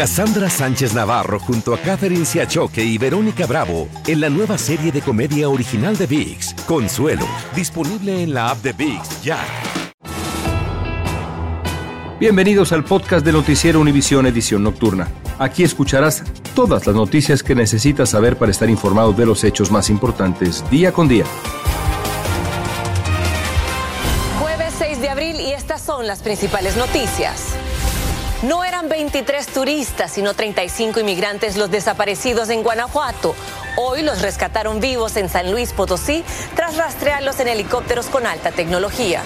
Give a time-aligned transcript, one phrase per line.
[0.00, 5.02] Cassandra Sánchez Navarro junto a Catherine Siachoque y Verónica Bravo en la nueva serie de
[5.02, 9.38] comedia original de VIX, Consuelo, disponible en la app de VIX ya.
[12.18, 15.06] Bienvenidos al podcast de Noticiero Univisión Edición Nocturna.
[15.38, 16.24] Aquí escucharás
[16.54, 20.92] todas las noticias que necesitas saber para estar informado de los hechos más importantes día
[20.92, 21.26] con día.
[24.40, 27.59] Jueves 6 de abril y estas son las principales noticias.
[28.42, 33.34] No eran 23 turistas, sino 35 inmigrantes los desaparecidos en Guanajuato.
[33.76, 36.24] Hoy los rescataron vivos en San Luis Potosí
[36.56, 39.22] tras rastrearlos en helicópteros con alta tecnología.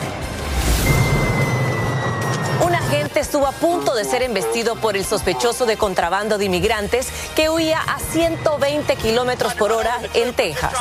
[2.67, 7.09] Un agente estuvo a punto de ser embestido por el sospechoso de contrabando de inmigrantes
[7.37, 10.73] que huía a 120 kilómetros por hora en Texas.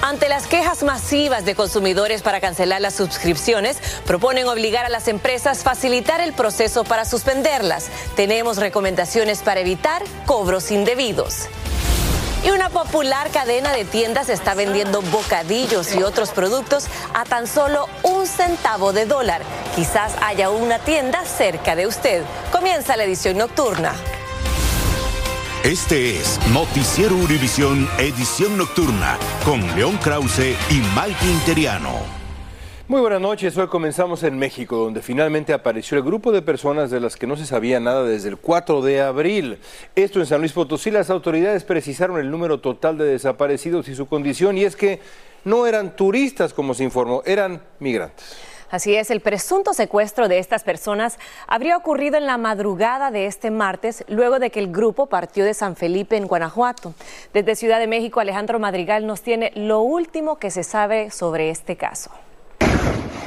[0.00, 5.64] Ante las quejas masivas de consumidores para cancelar las suscripciones, proponen obligar a las empresas
[5.64, 7.88] facilitar el proceso para suspenderlas.
[8.14, 11.48] Tenemos recomendaciones para evitar cobros indebidos.
[12.44, 17.88] Y una popular cadena de tiendas está vendiendo bocadillos y otros productos a tan solo
[18.04, 19.42] un centavo de dólar.
[19.74, 22.22] Quizás haya una tienda cerca de usted.
[22.52, 23.92] Comienza la edición nocturna.
[25.64, 31.94] Este es Noticiero Univisión Edición Nocturna con León Krause y Mike Interiano.
[32.86, 37.00] Muy buenas noches, hoy comenzamos en México, donde finalmente apareció el grupo de personas de
[37.00, 39.58] las que no se sabía nada desde el 4 de abril.
[39.96, 44.06] Esto en San Luis Potosí, las autoridades precisaron el número total de desaparecidos y su
[44.06, 45.00] condición, y es que
[45.44, 48.36] no eran turistas, como se informó, eran migrantes.
[48.70, 53.50] Así es, el presunto secuestro de estas personas habría ocurrido en la madrugada de este
[53.50, 56.92] martes, luego de que el grupo partió de San Felipe en Guanajuato.
[57.32, 61.76] Desde Ciudad de México, Alejandro Madrigal nos tiene lo último que se sabe sobre este
[61.76, 62.10] caso.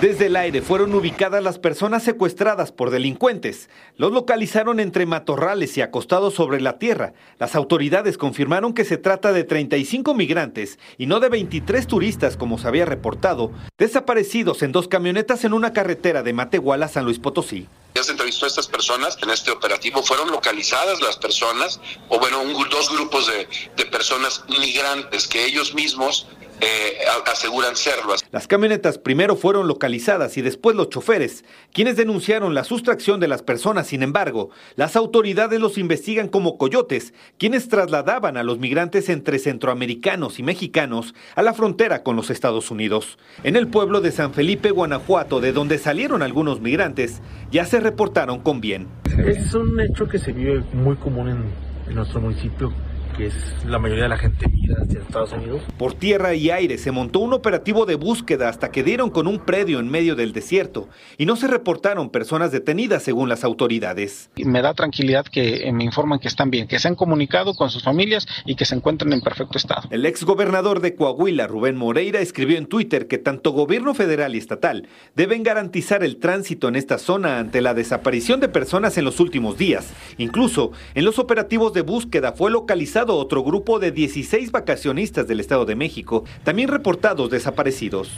[0.01, 3.69] Desde el aire fueron ubicadas las personas secuestradas por delincuentes.
[3.97, 7.13] Los localizaron entre matorrales y acostados sobre la tierra.
[7.37, 12.57] Las autoridades confirmaron que se trata de 35 migrantes y no de 23 turistas como
[12.57, 17.67] se había reportado, desaparecidos en dos camionetas en una carretera de Matehuala, San Luis Potosí.
[17.93, 21.79] Ya se entrevistó a estas personas en este operativo, fueron localizadas las personas,
[22.09, 22.39] o bueno,
[22.71, 23.31] dos grupos
[23.77, 26.25] de personas migrantes que ellos mismos
[26.61, 26.97] eh,
[27.31, 28.13] aseguran serlo.
[28.31, 33.41] Las camionetas primero fueron localizadas y después los choferes, quienes denunciaron la sustracción de las
[33.41, 33.87] personas.
[33.87, 40.39] Sin embargo, las autoridades los investigan como coyotes, quienes trasladaban a los migrantes entre centroamericanos
[40.39, 43.17] y mexicanos a la frontera con los Estados Unidos.
[43.43, 48.39] En el pueblo de San Felipe, Guanajuato, de donde salieron algunos migrantes, ya se reportaron
[48.39, 48.87] con bien.
[49.17, 51.43] Es un hecho que se vive muy común en,
[51.87, 52.73] en nuestro municipio,
[53.21, 53.35] que es
[53.67, 55.61] la mayoría de la gente migra hacia Estados Unidos.
[55.77, 59.37] Por tierra y aire se montó un operativo de búsqueda hasta que dieron con un
[59.37, 60.89] predio en medio del desierto
[61.19, 64.31] y no se reportaron personas detenidas según las autoridades.
[64.37, 67.69] Me da tranquilidad que eh, me informan que están bien, que se han comunicado con
[67.69, 69.87] sus familias y que se encuentran en perfecto estado.
[69.91, 74.39] El ex gobernador de Coahuila, Rubén Moreira, escribió en Twitter que tanto gobierno federal y
[74.39, 79.19] estatal deben garantizar el tránsito en esta zona ante la desaparición de personas en los
[79.19, 79.93] últimos días.
[80.17, 85.65] Incluso en los operativos de búsqueda fue localizado otro grupo de 16 vacacionistas del Estado
[85.65, 88.11] de México, también reportados desaparecidos.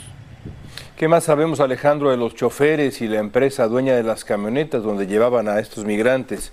[0.96, 5.06] ¿Qué más sabemos, Alejandro, de los choferes y la empresa dueña de las camionetas donde
[5.06, 6.52] llevaban a estos migrantes?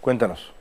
[0.00, 0.57] Cuéntanos.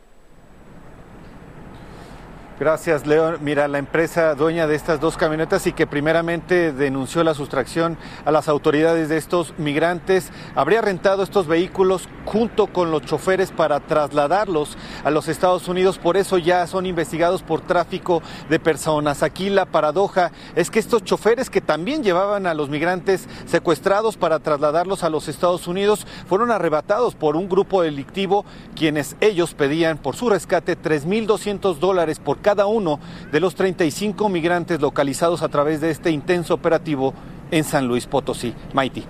[2.59, 3.37] Gracias, León.
[3.41, 8.31] Mira, la empresa dueña de estas dos camionetas y que primeramente denunció la sustracción a
[8.31, 14.75] las autoridades de estos migrantes, habría rentado estos vehículos junto con los choferes para trasladarlos
[15.03, 15.99] a los Estados Unidos.
[15.99, 19.21] Por eso ya son investigados por tráfico de personas.
[19.21, 24.39] Aquí la paradoja es que estos choferes que también llevaban a los migrantes secuestrados para
[24.39, 28.45] trasladarlos a los Estados Unidos fueron arrebatados por un grupo delictivo
[28.75, 32.97] quienes ellos pedían por su rescate 3.200 dólares por cada uno
[33.29, 37.13] de los 35 migrantes localizados a través de este intenso operativo
[37.51, 38.55] en San Luis Potosí.
[38.71, 39.03] Maiti.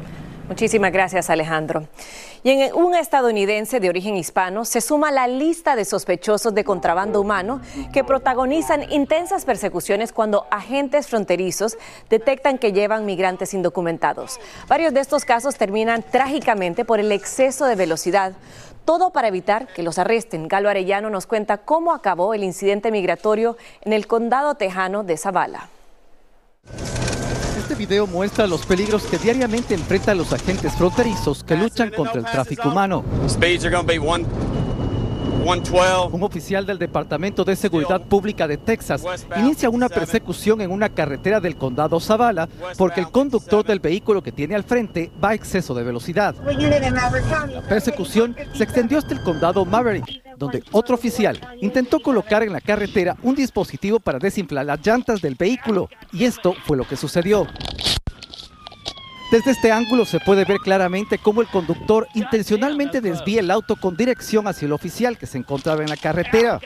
[0.48, 1.88] Muchísimas gracias, Alejandro.
[2.44, 7.22] Y en un estadounidense de origen hispano se suma la lista de sospechosos de contrabando
[7.22, 7.62] humano
[7.94, 11.78] que protagonizan intensas persecuciones cuando agentes fronterizos
[12.10, 14.40] detectan que llevan migrantes indocumentados.
[14.68, 18.34] Varios de estos casos terminan trágicamente por el exceso de velocidad.
[18.88, 20.48] Todo para evitar que los arresten.
[20.48, 25.68] Galo Arellano nos cuenta cómo acabó el incidente migratorio en el condado tejano de Zavala.
[27.58, 32.26] Este video muestra los peligros que diariamente enfrentan los agentes fronterizos que luchan contra el
[32.26, 33.04] tráfico humano.
[35.48, 39.02] Un oficial del Departamento de Seguridad Pública de Texas
[39.38, 44.34] inicia una persecución en una carretera del condado Zavala porque el conductor del vehículo que
[44.34, 46.36] tiene al frente va a exceso de velocidad.
[46.36, 52.60] La persecución se extendió hasta el condado Maverick, donde otro oficial intentó colocar en la
[52.60, 57.48] carretera un dispositivo para desinflar las llantas del vehículo y esto fue lo que sucedió.
[59.30, 63.98] Desde este ángulo se puede ver claramente cómo el conductor intencionalmente desvía el auto con
[63.98, 66.62] dirección hacia el oficial que se encontraba en la carretera.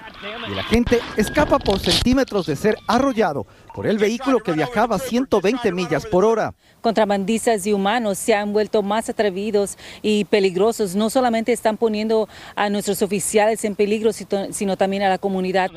[0.47, 4.99] Y la gente escapa por centímetros de ser arrollado por el vehículo que viajaba a
[4.99, 6.53] 120 millas por hora.
[6.81, 10.93] Contrabandistas y humanos se han vuelto más atrevidos y peligrosos.
[10.93, 15.71] No solamente están poniendo a nuestros oficiales en peligro, sino también a la comunidad.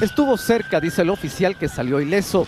[0.00, 2.46] Estuvo cerca, dice el oficial que salió ileso.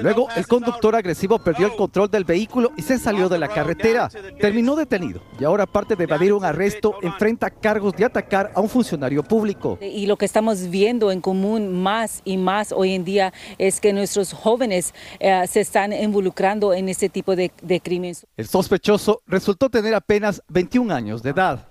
[0.00, 4.08] Luego, el conductor agresivo perdió el control del vehículo y se salió de la carretera.
[4.40, 8.68] Terminó detenido y ahora, aparte de evadir un arresto, enfrenta cargos de atacar a un
[8.68, 9.78] funcionario público.
[9.82, 13.92] Y lo que estamos viendo en común más y más hoy en día es que
[13.92, 18.26] nuestros jóvenes eh, se están involucrando en este tipo de, de crímenes.
[18.36, 21.66] El sospechoso resultó tener apenas 21 años de edad.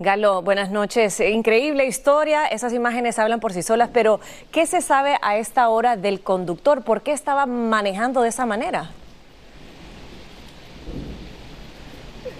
[0.00, 1.20] Galo, buenas noches.
[1.20, 4.20] Increíble historia, esas imágenes hablan por sí solas, pero
[4.50, 6.82] ¿qué se sabe a esta hora del conductor?
[6.82, 8.90] ¿Por qué estaba manejando de esa manera?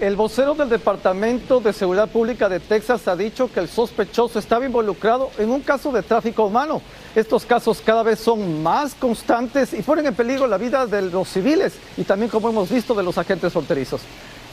[0.00, 4.64] El vocero del Departamento de Seguridad Pública de Texas ha dicho que el sospechoso estaba
[4.64, 6.80] involucrado en un caso de tráfico humano.
[7.16, 11.28] Estos casos cada vez son más constantes y ponen en peligro la vida de los
[11.28, 14.02] civiles y también, como hemos visto, de los agentes fronterizos.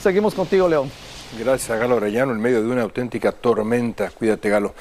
[0.02, 0.90] Seguimos contigo, León.
[1.38, 4.10] Gracias Galo Arellano en medio de una auténtica tormenta.
[4.10, 4.74] Cuídate, Galo.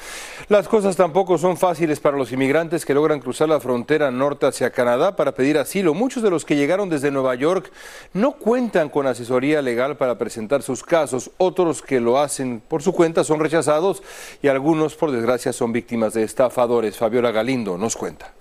[0.47, 4.69] Las cosas tampoco son fáciles para los inmigrantes que logran cruzar la frontera norte hacia
[4.69, 5.93] Canadá para pedir asilo.
[5.93, 7.71] Muchos de los que llegaron desde Nueva York
[8.13, 11.29] no cuentan con asesoría legal para presentar sus casos.
[11.37, 14.01] Otros que lo hacen por su cuenta son rechazados
[14.41, 16.97] y algunos, por desgracia, son víctimas de estafadores.
[16.97, 18.33] Fabiola Galindo nos cuenta.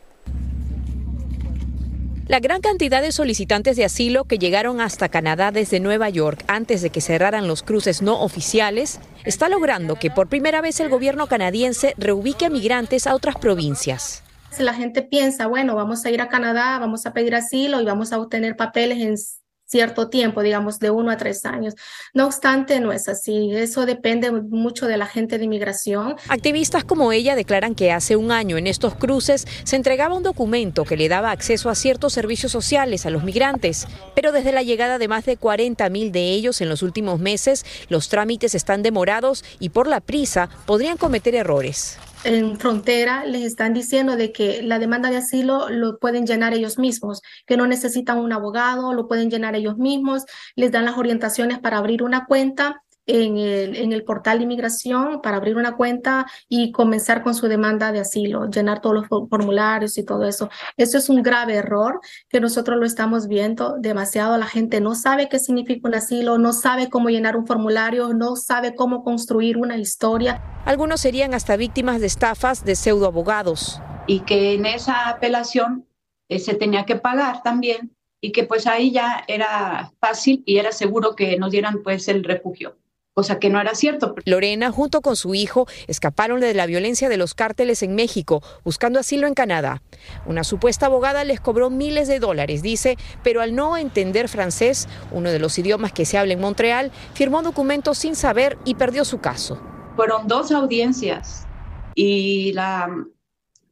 [2.26, 6.80] La gran cantidad de solicitantes de asilo que llegaron hasta Canadá desde Nueva York antes
[6.80, 11.26] de que cerraran los cruces no oficiales está logrando que por primera vez el gobierno
[11.26, 14.22] canadiense reubique a migrantes a otras provincias.
[14.58, 18.10] La gente piensa, bueno, vamos a ir a Canadá, vamos a pedir asilo y vamos
[18.12, 19.16] a obtener papeles en
[19.66, 21.74] cierto tiempo, digamos de uno a tres años.
[22.12, 23.50] No obstante, no es así.
[23.54, 26.16] Eso depende mucho de la gente de inmigración.
[26.28, 30.84] Activistas como ella declaran que hace un año en estos cruces se entregaba un documento
[30.84, 34.98] que le daba acceso a ciertos servicios sociales a los migrantes, pero desde la llegada
[34.98, 39.44] de más de 40 mil de ellos en los últimos meses, los trámites están demorados
[39.58, 44.78] y por la prisa podrían cometer errores en frontera les están diciendo de que la
[44.78, 49.30] demanda de asilo lo pueden llenar ellos mismos, que no necesitan un abogado, lo pueden
[49.30, 50.24] llenar ellos mismos,
[50.56, 55.20] les dan las orientaciones para abrir una cuenta en el, en el portal de inmigración
[55.22, 59.98] para abrir una cuenta y comenzar con su demanda de asilo, llenar todos los formularios
[59.98, 60.48] y todo eso.
[60.76, 64.36] Eso es un grave error que nosotros lo estamos viendo demasiado.
[64.38, 68.36] La gente no sabe qué significa un asilo, no sabe cómo llenar un formulario, no
[68.36, 70.42] sabe cómo construir una historia.
[70.64, 73.80] Algunos serían hasta víctimas de estafas de pseudoabogados.
[74.06, 75.86] Y que en esa apelación
[76.28, 80.72] eh, se tenía que pagar también y que pues ahí ya era fácil y era
[80.72, 82.78] seguro que nos dieran pues el refugio
[83.14, 84.16] cosa que no era cierto.
[84.24, 88.98] Lorena, junto con su hijo, escaparon de la violencia de los cárteles en México, buscando
[88.98, 89.82] asilo en Canadá.
[90.26, 95.30] Una supuesta abogada les cobró miles de dólares, dice, pero al no entender francés, uno
[95.30, 99.18] de los idiomas que se habla en Montreal, firmó documentos sin saber y perdió su
[99.18, 99.60] caso.
[99.94, 101.46] Fueron dos audiencias
[101.94, 102.88] y la,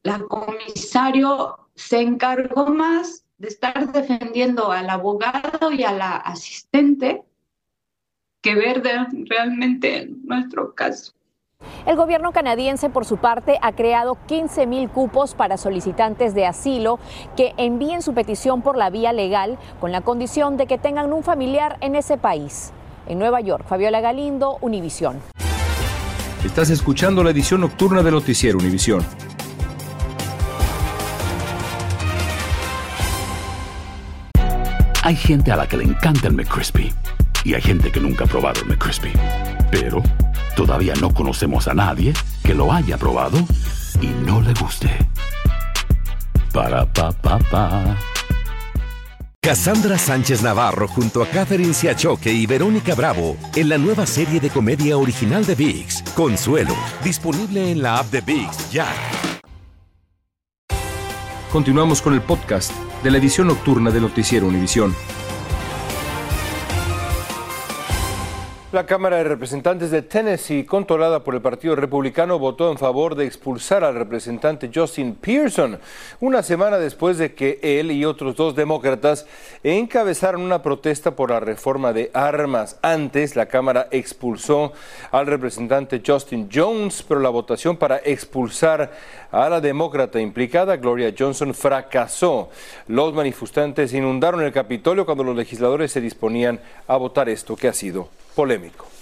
[0.05, 7.25] la comisario se encargó más de estar defendiendo al abogado y a la asistente
[8.43, 8.83] que ver
[9.29, 11.13] realmente nuestro caso.
[11.87, 16.99] El gobierno canadiense, por su parte, ha creado 15 mil cupos para solicitantes de asilo
[17.37, 21.23] que envíen su petición por la vía legal con la condición de que tengan un
[21.23, 22.73] familiar en ese país.
[23.07, 25.21] En Nueva York, Fabiola Galindo, Univisión.
[26.45, 29.05] Estás escuchando la edición nocturna de Noticiero Univisión.
[35.05, 36.93] Hay gente a la que le encanta el McCrispy
[37.45, 39.13] y hay gente que nunca ha probado el McCrispy.
[39.71, 40.03] Pero
[40.57, 42.13] todavía no conocemos a nadie
[42.45, 43.39] que lo haya probado
[44.01, 44.91] y no le guste.
[46.53, 47.97] Para pa pa pa.
[49.41, 54.51] Cassandra Sánchez Navarro junto a Catherine Siachoque y Verónica Bravo en la nueva serie de
[54.51, 58.87] comedia original de VIX, Consuelo, disponible en la app de VIX ya.
[61.51, 62.73] Continuamos con el podcast
[63.03, 64.95] de la edición nocturna de Noticiero Univisión.
[68.73, 73.27] La Cámara de Representantes de Tennessee, controlada por el Partido Republicano, votó en favor de
[73.27, 75.79] expulsar al representante Justin Pearson,
[76.21, 79.27] una semana después de que él y otros dos demócratas
[79.63, 82.79] encabezaron una protesta por la reforma de armas.
[82.81, 84.73] Antes, la Cámara expulsó
[85.11, 88.91] al representante Justin Jones, pero la votación para expulsar
[89.31, 92.49] a la demócrata implicada, Gloria Johnson, fracasó.
[92.89, 97.75] Los manifestantes inundaron el Capitolio cuando los legisladores se disponían a votar esto que ha
[97.75, 98.93] sido polémico.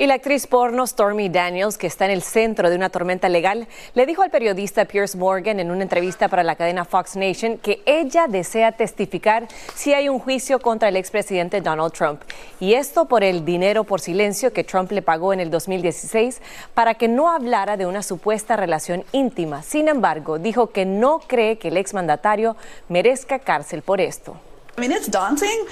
[0.00, 3.66] Y la actriz porno Stormy Daniels, que está en el centro de una tormenta legal,
[3.94, 7.82] le dijo al periodista Pierce Morgan en una entrevista para la cadena Fox Nation que
[7.84, 12.22] ella desea testificar si hay un juicio contra el expresidente Donald Trump.
[12.60, 16.40] Y esto por el dinero por silencio que Trump le pagó en el 2016
[16.74, 19.64] para que no hablara de una supuesta relación íntima.
[19.64, 22.56] Sin embargo, dijo que no cree que el exmandatario
[22.88, 24.36] merezca cárcel por esto.
[24.78, 25.66] I mean, it's daunting,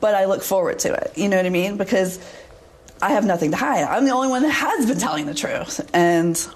[0.00, 1.12] but I look forward to it.
[1.16, 1.76] You know what I mean?
[1.76, 2.18] Because
[3.00, 3.84] I have nothing to hide.
[3.84, 5.88] I'm the only one that has been telling the truth.
[5.94, 6.46] And,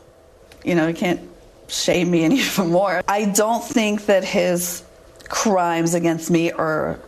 [0.64, 1.20] you know, you can't
[1.68, 3.02] shame me any more.
[3.06, 4.82] I don't think that his
[5.28, 6.98] crimes against me are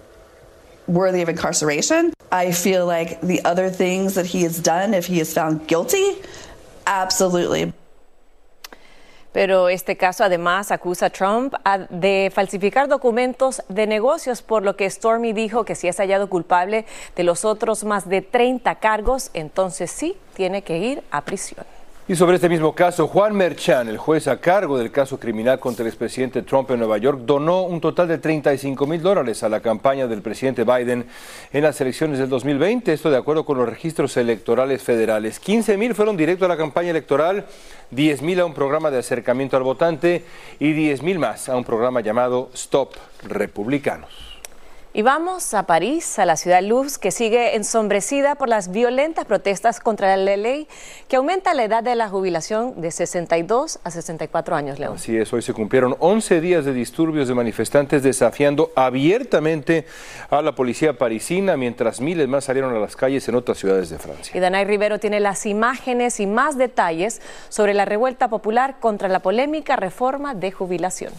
[0.87, 2.12] worthy of incarceration.
[2.31, 6.17] I feel like the other things that he has done, if he is found guilty,
[6.87, 7.73] absolutely.
[9.33, 11.55] Pero este caso además acusa a Trump
[11.91, 16.85] de falsificar documentos de negocios, por lo que Stormy dijo que si es hallado culpable
[17.17, 21.65] de los otros más de 30 cargos, entonces sí tiene que ir a prisión.
[22.09, 25.85] Y sobre este mismo caso, Juan Merchan, el juez a cargo del caso criminal contra
[25.85, 29.61] el expresidente Trump en Nueva York, donó un total de 35 mil dólares a la
[29.61, 31.06] campaña del presidente Biden
[31.52, 32.92] en las elecciones del 2020.
[32.92, 35.38] Esto de acuerdo con los registros electorales federales.
[35.38, 37.47] 15 mil fueron directo a la campaña electoral,
[37.92, 40.25] 10 mil a un programa de acercamiento al votante
[40.59, 44.32] y 10 mil más a un programa llamado Stop Republicanos.
[44.94, 49.80] Y vamos a París, a la ciudad luz, que sigue ensombrecida por las violentas protestas
[49.80, 50.68] contra la ley
[51.08, 54.96] que aumenta la edad de la jubilación de 62 a 64 años, León.
[54.96, 59.87] Así es, hoy se cumplieron 11 días de disturbios de manifestantes desafiando abiertamente
[60.28, 63.99] a la policía parisina, mientras miles más salieron a las calles en otras ciudades de
[63.99, 64.37] Francia.
[64.37, 69.20] Y Danay Rivero tiene las imágenes y más detalles sobre la revuelta popular contra la
[69.20, 71.14] polémica reforma de jubilación.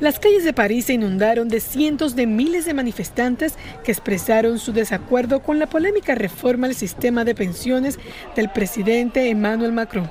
[0.00, 3.54] Las calles de París se inundaron de cientos de miles de manifestantes
[3.84, 7.98] que expresaron su desacuerdo con la polémica reforma al sistema de pensiones
[8.34, 10.10] del presidente Emmanuel Macron.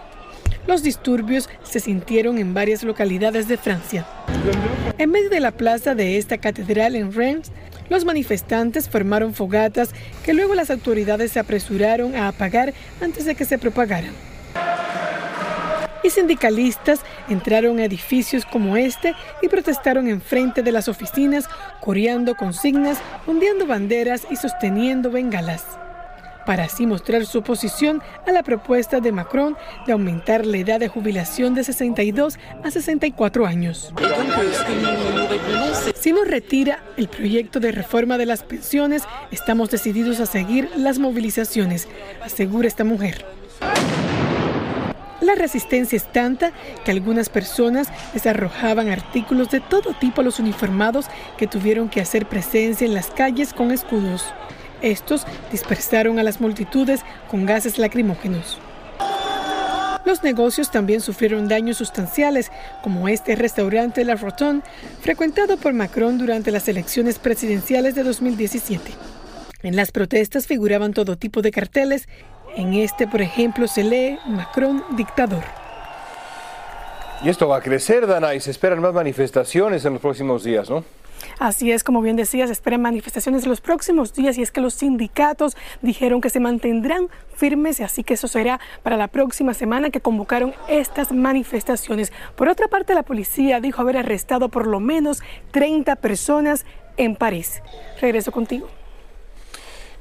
[0.68, 4.06] Los disturbios se sintieron en varias localidades de Francia.
[4.98, 7.52] En medio de la plaza de esta catedral en Reims,
[7.90, 9.90] los manifestantes formaron fogatas
[10.24, 14.31] que luego las autoridades se apresuraron a apagar antes de que se propagaran
[16.04, 21.48] y sindicalistas entraron a edificios como este y protestaron enfrente de las oficinas,
[21.80, 25.66] coreando consignas, ondeando banderas y sosteniendo bengalas
[26.46, 29.56] para así mostrar su oposición a la propuesta de Macron
[29.86, 33.94] de aumentar la edad de jubilación de 62 a 64 años.
[35.96, 41.00] Si no retira el proyecto de reforma de las pensiones, estamos decididos a seguir las
[41.00, 41.88] movilizaciones,
[42.22, 43.26] asegura esta mujer.
[45.22, 46.52] La resistencia es tanta
[46.84, 51.06] que algunas personas les arrojaban artículos de todo tipo a los uniformados
[51.38, 54.26] que tuvieron que hacer presencia en las calles con escudos.
[54.82, 58.58] Estos dispersaron a las multitudes con gases lacrimógenos.
[60.06, 62.52] Los negocios también sufrieron daños sustanciales,
[62.82, 64.66] como este restaurante La Rotonde,
[65.02, 68.92] frecuentado por Macron durante las elecciones presidenciales de 2017.
[69.64, 72.08] En las protestas figuraban todo tipo de carteles
[72.56, 75.44] en este, por ejemplo, se lee Macron dictador.
[77.24, 80.70] Y esto va a crecer, Dana, y se esperan más manifestaciones en los próximos días,
[80.70, 80.84] ¿no?
[81.38, 84.62] Así es, como bien decías, se esperan manifestaciones en los próximos días y es que
[84.62, 89.90] los sindicatos dijeron que se mantendrán firmes así que eso será para la próxima semana
[89.90, 92.12] que convocaron estas manifestaciones.
[92.36, 96.66] Por otra parte, la policía dijo haber arrestado por lo menos 30 personas
[96.98, 97.62] en París.
[98.00, 98.68] Regreso contigo.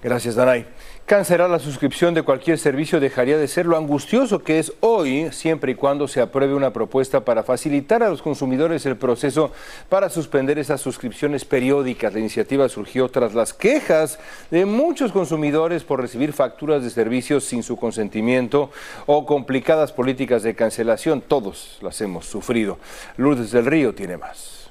[0.03, 0.67] Gracias, Danay.
[1.11, 5.73] Cancelar la suscripción de cualquier servicio dejaría de ser lo angustioso que es hoy, siempre
[5.73, 9.51] y cuando se apruebe una propuesta para facilitar a los consumidores el proceso
[9.89, 12.13] para suspender esas suscripciones periódicas.
[12.13, 14.21] La iniciativa surgió tras las quejas
[14.53, 18.71] de muchos consumidores por recibir facturas de servicios sin su consentimiento
[19.07, 21.23] o complicadas políticas de cancelación.
[21.23, 22.79] Todos las hemos sufrido.
[23.17, 24.71] Lourdes del Río tiene más.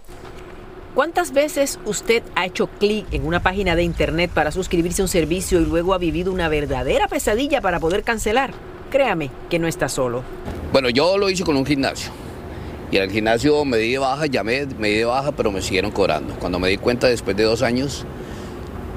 [0.96, 5.10] ¿Cuántas veces usted ha hecho clic en una página de internet para suscribirse a un
[5.10, 8.53] servicio y luego ha vivido una verdadera pesadilla para poder cancelar?
[8.89, 10.24] Créame que no está solo.
[10.74, 12.12] Bueno, yo lo hice con un gimnasio.
[12.91, 15.62] Y en el gimnasio me di de baja, llamé, me di de baja, pero me
[15.62, 16.34] siguieron cobrando.
[16.39, 18.03] Cuando me di cuenta después de dos años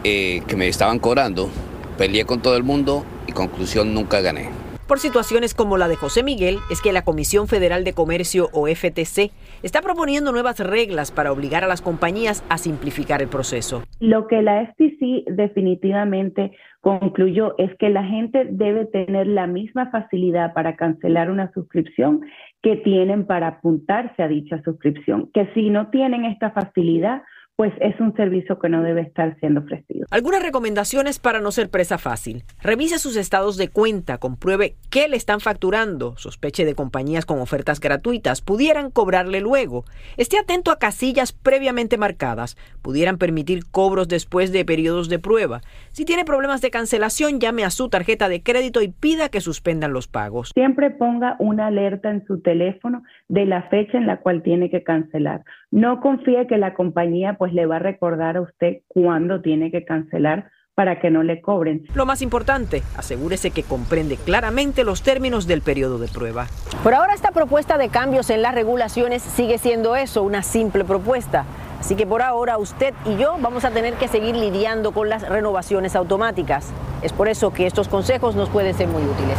[0.02, 1.50] eh, que me estaban cobrando,
[1.98, 4.61] peleé con todo el mundo y conclusión nunca gané.
[4.92, 8.66] Por situaciones como la de José Miguel, es que la Comisión Federal de Comercio o
[8.66, 9.30] FTC
[9.62, 13.84] está proponiendo nuevas reglas para obligar a las compañías a simplificar el proceso.
[14.00, 20.52] Lo que la FTC definitivamente concluyó es que la gente debe tener la misma facilidad
[20.52, 22.20] para cancelar una suscripción
[22.60, 27.22] que tienen para apuntarse a dicha suscripción, que si no tienen esta facilidad,
[27.56, 30.06] pues es un servicio que no debe estar siendo ofrecido.
[30.10, 32.44] Algunas recomendaciones para no ser presa fácil.
[32.62, 37.78] Revise sus estados de cuenta, compruebe qué le están facturando, sospeche de compañías con ofertas
[37.78, 39.84] gratuitas, pudieran cobrarle luego.
[40.16, 45.60] Esté atento a casillas previamente marcadas, pudieran permitir cobros después de periodos de prueba.
[45.92, 49.92] Si tiene problemas de cancelación, llame a su tarjeta de crédito y pida que suspendan
[49.92, 50.50] los pagos.
[50.54, 54.82] Siempre ponga una alerta en su teléfono de la fecha en la cual tiene que
[54.82, 55.44] cancelar.
[55.70, 59.84] No confíe que la compañía pues le va a recordar a usted cuándo tiene que
[59.84, 61.84] cancelar para que no le cobren.
[61.92, 66.46] Lo más importante, asegúrese que comprende claramente los términos del periodo de prueba.
[66.84, 71.44] Por ahora esta propuesta de cambios en las regulaciones sigue siendo eso, una simple propuesta.
[71.80, 75.28] Así que por ahora usted y yo vamos a tener que seguir lidiando con las
[75.28, 76.72] renovaciones automáticas.
[77.02, 79.36] Es por eso que estos consejos nos pueden ser muy útiles.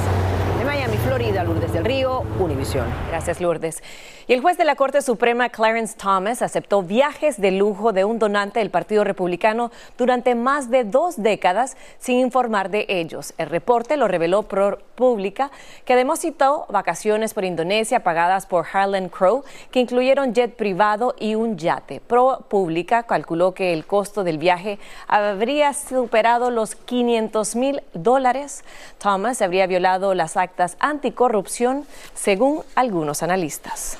[0.60, 2.86] De Miami, Florida, Lourdes del Río, Univisión.
[3.07, 3.81] Gracias, Lourdes.
[4.25, 8.20] Y el juez de la Corte Suprema, Clarence Thomas, aceptó viajes de lujo de un
[8.20, 13.34] donante del Partido Republicano durante más de dos décadas sin informar de ellos.
[13.38, 15.51] El reporte lo reveló ProPublica,
[15.84, 21.36] que además citó vacaciones por Indonesia pagadas por Harlan Crow, que incluyeron jet privado y
[21.36, 22.00] un yate.
[22.00, 28.63] ProPublica calculó que el costo del viaje habría superado los 500 mil dólares.
[29.00, 33.98] Thomas habría violado las actas anticorrupción, según algunos analistas.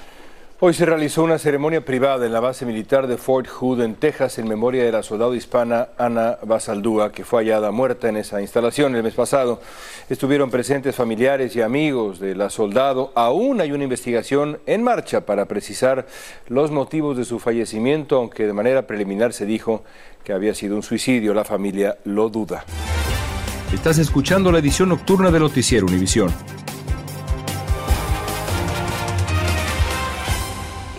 [0.66, 4.40] Hoy se realizó una ceremonia privada en la base militar de Fort Hood, en Texas,
[4.40, 8.96] en memoria de la soldado hispana Ana Basaldúa, que fue hallada muerta en esa instalación
[8.96, 9.60] el mes pasado.
[10.10, 13.12] Estuvieron presentes familiares y amigos de la soldado.
[13.14, 16.08] Aún hay una investigación en marcha para precisar
[16.48, 19.84] los motivos de su fallecimiento, aunque de manera preliminar se dijo
[20.24, 21.34] que había sido un suicidio.
[21.34, 22.64] La familia lo duda.
[23.74, 26.32] Estás escuchando la edición nocturna de Noticiero Univisión.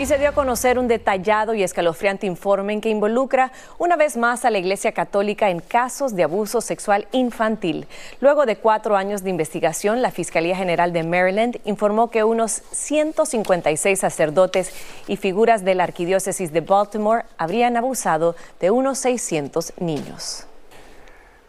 [0.05, 4.45] Y se dio a conocer un detallado y escalofriante informe que involucra una vez más
[4.45, 7.87] a la Iglesia Católica en casos de abuso sexual infantil.
[8.21, 13.99] Luego de cuatro años de investigación, la Fiscalía General de Maryland informó que unos 156
[13.99, 14.75] sacerdotes
[15.09, 20.47] y figuras de la Arquidiócesis de Baltimore habrían abusado de unos 600 niños.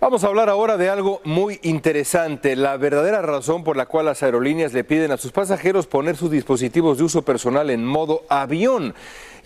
[0.02, 4.24] Vamos a hablar ahora de algo muy interesante, la verdadera razón por la cual las
[4.24, 8.94] aerolíneas le piden a sus pasajeros poner sus dispositivos de uso personal en modo avión.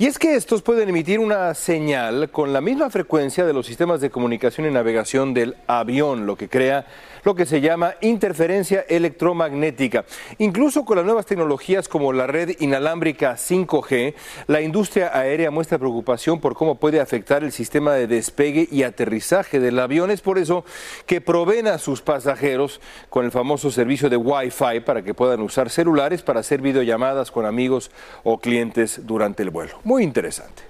[0.02, 4.00] Y es que estos pueden emitir una señal con la misma frecuencia de los sistemas
[4.00, 6.86] de comunicación y navegación del avión, lo que crea
[7.24, 10.06] lo que se llama interferencia electromagnética.
[10.38, 14.14] Incluso con las nuevas tecnologías como la red inalámbrica 5G,
[14.48, 19.60] la industria aérea muestra preocupación por cómo puede afectar el sistema de despegue y aterrizaje
[19.60, 20.12] del avión.
[20.12, 20.64] Es por eso
[21.06, 25.70] que proveen a sus pasajeros con el famoso servicio de Wi-Fi para que puedan usar
[25.70, 27.92] celulares para hacer videollamadas con amigos
[28.24, 29.80] o clientes durante el vuelo.
[29.90, 30.62] Muy interesante.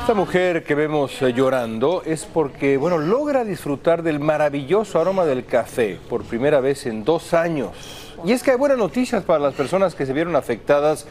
[0.00, 5.44] Esta mujer que vemos eh, llorando es porque, bueno, logra disfrutar del maravilloso aroma del
[5.44, 7.70] café por primera vez en dos años.
[8.24, 11.06] Y es que hay buenas noticias para las personas que se vieron afectadas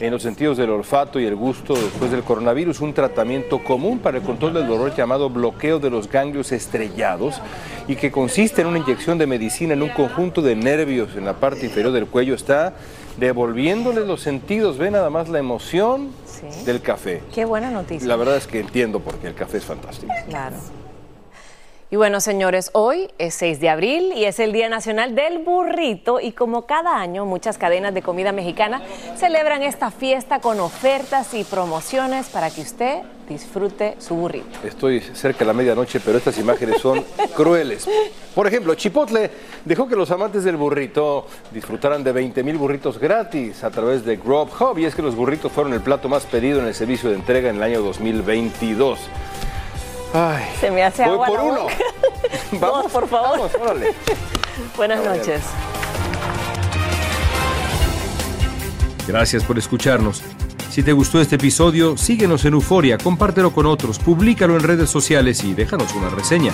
[0.00, 4.18] en los sentidos del olfato y el gusto después del coronavirus, un tratamiento común para
[4.18, 7.40] el control del dolor llamado bloqueo de los ganglios estrellados
[7.86, 11.34] y que consiste en una inyección de medicina en un conjunto de nervios en la
[11.34, 12.34] parte inferior del cuello.
[12.34, 12.74] Está
[13.18, 14.78] devolviéndoles los sentidos.
[14.78, 16.10] Ve nada más la emoción
[16.66, 17.22] del café.
[17.32, 18.08] Qué buena noticia.
[18.08, 20.12] La verdad es que entiendo porque el café es fantástico.
[20.28, 20.56] Claro.
[21.94, 26.18] Y bueno, señores, hoy es 6 de abril y es el Día Nacional del Burrito
[26.18, 28.82] y como cada año muchas cadenas de comida mexicana
[29.16, 34.58] celebran esta fiesta con ofertas y promociones para que usted disfrute su burrito.
[34.64, 37.04] Estoy cerca de la medianoche, pero estas imágenes son
[37.36, 37.86] crueles.
[38.34, 39.30] Por ejemplo, Chipotle
[39.64, 44.16] dejó que los amantes del burrito disfrutaran de 20 mil burritos gratis a través de
[44.16, 47.14] Grubhub y es que los burritos fueron el plato más pedido en el servicio de
[47.14, 48.98] entrega en el año 2022.
[50.16, 51.62] Ay, Se me hace voy agua por la uno.
[51.62, 51.74] boca.
[52.60, 53.30] Vamos, Dos, por favor.
[53.38, 53.94] vamos, órale.
[54.76, 55.42] Buenas noches.
[59.08, 60.22] Gracias por escucharnos.
[60.70, 65.42] Si te gustó este episodio, síguenos en Euforia, compártelo con otros, públicalo en redes sociales
[65.42, 66.52] y déjanos una reseña.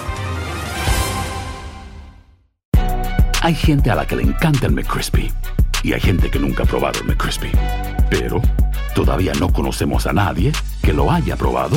[3.42, 5.30] Hay gente a la que le encanta el McCrispy
[5.82, 7.50] y hay gente que nunca ha probado el McCrispy.
[8.10, 8.40] Pero
[8.94, 11.76] todavía no conocemos a nadie que lo haya probado